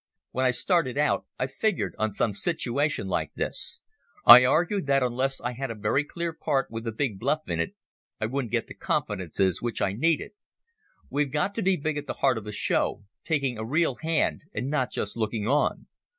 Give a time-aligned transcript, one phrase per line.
[0.31, 3.83] When I started out I figured on some situation like this.
[4.25, 7.59] I argued that unless I had a very clear part with a big bluff in
[7.59, 7.75] it
[8.19, 10.31] I wouldn't get the confidences which I needed.
[11.11, 14.71] We've got to be at the heart of the show, taking a real hand and
[14.71, 15.85] not just looking on.